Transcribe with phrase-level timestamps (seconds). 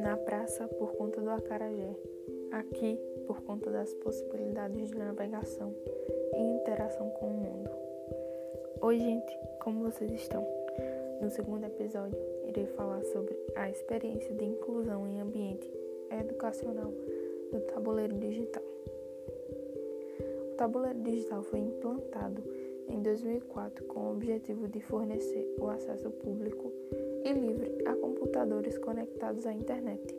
[0.00, 1.94] Na praça por conta do acarajé,
[2.50, 5.74] aqui por conta das possibilidades de navegação
[6.34, 7.70] e interação com o mundo.
[8.80, 10.46] Oi, gente, como vocês estão?
[11.20, 15.70] No segundo episódio, irei falar sobre a experiência de inclusão em ambiente
[16.10, 16.90] educacional
[17.52, 18.62] do tabuleiro digital.
[20.52, 22.42] O tabuleiro digital foi implantado
[22.88, 26.72] em 2004 com o objetivo de fornecer o acesso público
[27.24, 30.14] e livre a computadores conectados à internet,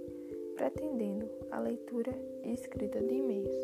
[0.55, 2.11] pretendendo a leitura
[2.43, 3.55] e escrita de e-mails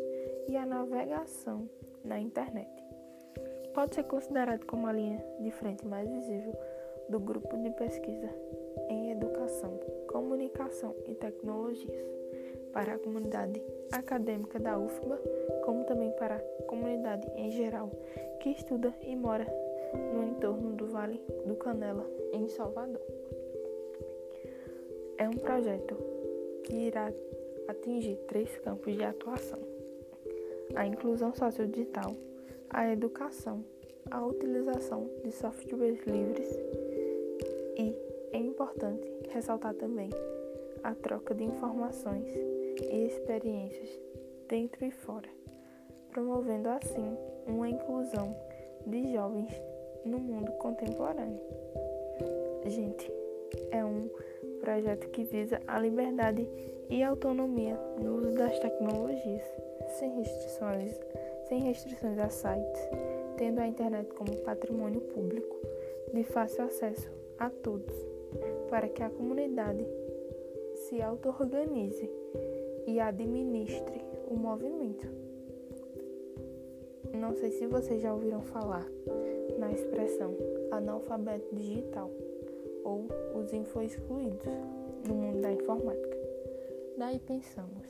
[0.48, 1.68] e a navegação
[2.04, 2.70] na internet.
[3.74, 6.54] Pode ser considerado como a linha de frente mais visível
[7.08, 8.30] do grupo de pesquisa
[8.88, 9.78] em educação,
[10.08, 12.06] comunicação e tecnologias
[12.72, 13.62] para a comunidade
[13.92, 15.20] acadêmica da UFBA,
[15.64, 17.90] como também para a comunidade em geral
[18.46, 19.44] que estuda e mora
[20.14, 23.02] no entorno do Vale do Canela, em Salvador.
[25.18, 25.96] É um projeto
[26.62, 27.12] que irá
[27.66, 29.58] atingir três campos de atuação:
[30.76, 32.14] a inclusão sociodigital,
[32.70, 33.64] a educação,
[34.12, 36.56] a utilização de softwares livres
[37.76, 37.96] e
[38.30, 40.10] é importante ressaltar também
[40.84, 42.28] a troca de informações
[42.80, 43.90] e experiências
[44.48, 45.35] dentro e fora,
[46.16, 47.14] promovendo assim
[47.46, 48.34] uma inclusão
[48.86, 49.52] de jovens
[50.02, 51.38] no mundo contemporâneo.
[52.64, 53.12] Gente,
[53.70, 54.08] é um
[54.58, 56.48] projeto que visa a liberdade
[56.88, 59.42] e autonomia no uso das tecnologias,
[59.98, 60.98] sem restrições,
[61.50, 62.80] sem restrições a sites,
[63.36, 65.54] tendo a internet como patrimônio público
[66.14, 67.94] de fácil acesso a todos,
[68.70, 69.86] para que a comunidade
[70.76, 72.10] se auto-organize
[72.86, 75.26] e administre o movimento.
[77.20, 78.86] Não sei se vocês já ouviram falar
[79.58, 80.36] na expressão
[80.70, 82.10] analfabeto digital
[82.84, 84.46] ou os info-excluídos
[85.08, 86.16] no mundo da informática.
[86.98, 87.86] Daí pensamos,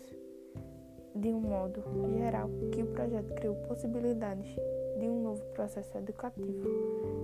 [1.14, 1.82] de um modo
[2.16, 4.54] geral, que o projeto criou possibilidades
[4.98, 6.68] de um novo processo educativo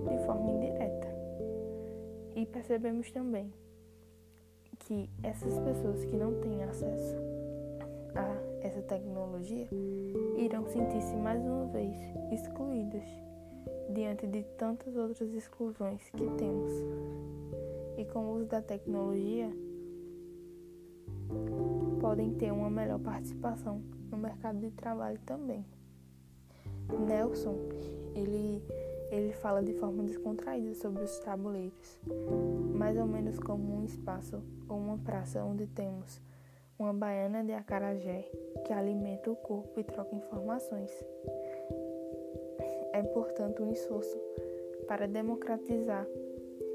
[0.09, 1.07] de forma indireta.
[2.35, 3.51] E percebemos também
[4.79, 7.15] que essas pessoas que não têm acesso
[8.15, 9.67] a essa tecnologia
[10.37, 11.95] irão sentir-se mais uma vez
[12.31, 13.03] excluídas
[13.89, 16.71] diante de tantas outras exclusões que temos.
[17.97, 19.49] E com o uso da tecnologia,
[21.99, 23.81] podem ter uma melhor participação
[24.11, 25.65] no mercado de trabalho também.
[27.07, 27.55] Nelson,
[28.15, 28.63] ele,
[29.09, 31.99] ele fala de forma descontraída sobre os tabuleiros,
[32.73, 36.21] mais ou menos como um espaço ou uma praça onde temos
[36.77, 38.29] uma baiana de acarajé
[38.65, 40.91] que alimenta o corpo e troca informações.
[42.93, 44.17] É, portanto, um esforço
[44.87, 46.07] para democratizar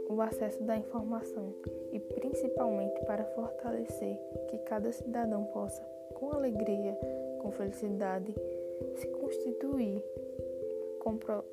[0.09, 1.55] o acesso da informação
[1.93, 5.83] e principalmente para fortalecer que cada cidadão possa,
[6.15, 6.99] com alegria,
[7.43, 8.35] com felicidade,
[8.97, 10.03] se constituir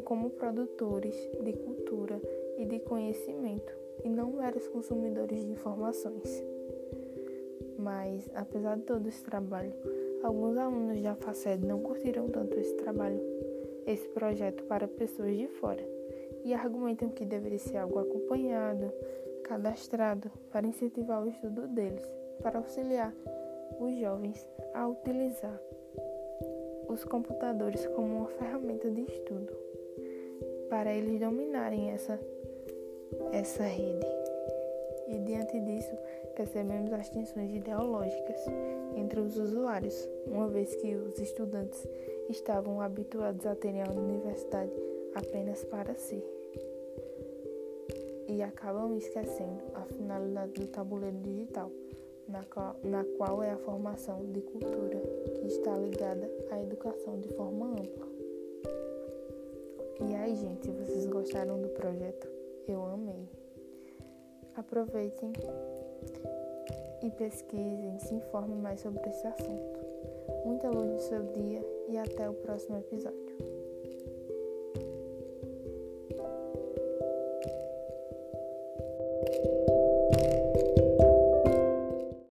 [0.03, 2.19] como produtores de cultura
[2.57, 3.73] e de conhecimento
[4.03, 6.44] e não meros consumidores de informações.
[7.78, 9.74] Mas, apesar de todo esse trabalho,
[10.24, 13.22] alguns alunos da FACED não curtiram tanto esse trabalho,
[13.86, 15.84] esse projeto para pessoas de fora,
[16.44, 18.91] e argumentam que deveria ser algo acompanhado,
[19.44, 22.06] cadastrado, para incentivar o estudo deles,
[22.41, 23.13] para auxiliar
[23.80, 25.59] os jovens a utilizar
[26.88, 29.53] os computadores como uma ferramenta de estudo,
[30.69, 32.19] para eles dominarem essa,
[33.31, 34.25] essa rede.
[35.07, 35.95] E diante disso,
[36.35, 38.39] percebemos as tensões ideológicas
[38.95, 41.88] entre os usuários, uma vez que os estudantes
[42.29, 44.71] estavam habituados a terem a universidade
[45.13, 46.23] apenas para si.
[48.27, 51.71] E acabam esquecendo a finalidade do tabuleiro digital,
[52.27, 54.99] na qual, na qual é a formação de cultura,
[55.35, 58.07] que está ligada à educação de forma ampla.
[60.09, 62.27] E aí, gente, vocês gostaram do projeto?
[62.67, 63.44] Eu amei.
[64.56, 65.34] Aproveitem
[67.04, 69.80] e pesquisem, se informem mais sobre esse assunto.
[70.46, 73.25] Muita luz no seu dia e até o próximo episódio.